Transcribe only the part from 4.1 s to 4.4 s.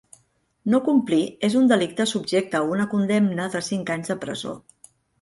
de